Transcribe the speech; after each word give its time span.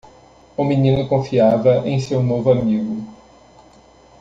O 0.57 0.63
menino 0.63 1.07
confiava 1.07 1.87
em 1.87 1.99
seu 1.99 2.23
novo 2.23 2.51
amigo. 2.51 3.05